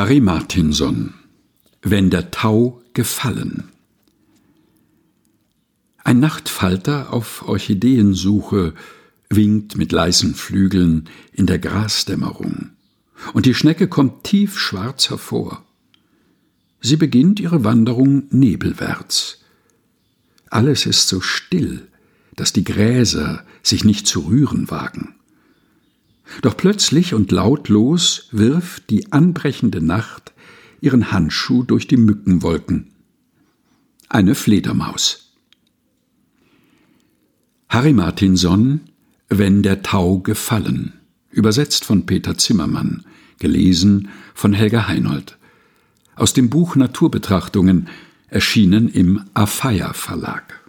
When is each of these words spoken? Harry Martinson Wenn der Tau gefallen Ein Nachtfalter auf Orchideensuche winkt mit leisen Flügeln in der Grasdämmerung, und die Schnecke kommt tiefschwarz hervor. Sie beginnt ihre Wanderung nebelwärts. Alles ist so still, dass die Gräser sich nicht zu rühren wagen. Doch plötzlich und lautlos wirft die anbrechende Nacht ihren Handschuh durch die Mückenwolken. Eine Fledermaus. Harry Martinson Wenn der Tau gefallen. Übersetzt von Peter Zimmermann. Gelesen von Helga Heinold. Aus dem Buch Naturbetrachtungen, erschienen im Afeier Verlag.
Harry 0.00 0.20
Martinson 0.20 1.12
Wenn 1.82 2.08
der 2.08 2.30
Tau 2.30 2.80
gefallen 2.94 3.64
Ein 6.04 6.20
Nachtfalter 6.20 7.12
auf 7.12 7.46
Orchideensuche 7.46 8.72
winkt 9.28 9.76
mit 9.76 9.92
leisen 9.92 10.34
Flügeln 10.34 11.10
in 11.34 11.44
der 11.44 11.58
Grasdämmerung, 11.58 12.70
und 13.34 13.44
die 13.44 13.52
Schnecke 13.52 13.88
kommt 13.88 14.24
tiefschwarz 14.24 15.10
hervor. 15.10 15.66
Sie 16.80 16.96
beginnt 16.96 17.38
ihre 17.38 17.62
Wanderung 17.64 18.22
nebelwärts. 18.30 19.40
Alles 20.48 20.86
ist 20.86 21.08
so 21.08 21.20
still, 21.20 21.86
dass 22.36 22.54
die 22.54 22.64
Gräser 22.64 23.44
sich 23.62 23.84
nicht 23.84 24.06
zu 24.06 24.20
rühren 24.20 24.70
wagen. 24.70 25.14
Doch 26.42 26.56
plötzlich 26.56 27.12
und 27.14 27.30
lautlos 27.32 28.28
wirft 28.32 28.90
die 28.90 29.12
anbrechende 29.12 29.84
Nacht 29.84 30.32
ihren 30.80 31.12
Handschuh 31.12 31.62
durch 31.62 31.86
die 31.86 31.98
Mückenwolken. 31.98 32.92
Eine 34.08 34.34
Fledermaus. 34.34 35.34
Harry 37.68 37.92
Martinson 37.92 38.80
Wenn 39.28 39.62
der 39.62 39.82
Tau 39.82 40.18
gefallen. 40.18 40.94
Übersetzt 41.30 41.84
von 41.84 42.06
Peter 42.06 42.36
Zimmermann. 42.36 43.04
Gelesen 43.38 44.08
von 44.34 44.52
Helga 44.52 44.88
Heinold. 44.88 45.38
Aus 46.16 46.32
dem 46.32 46.50
Buch 46.50 46.74
Naturbetrachtungen, 46.74 47.88
erschienen 48.28 48.88
im 48.88 49.24
Afeier 49.34 49.94
Verlag. 49.94 50.59